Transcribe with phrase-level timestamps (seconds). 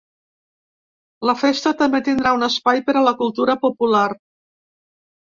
[1.29, 4.07] La festa també tindrà un espai per a la cultura popular.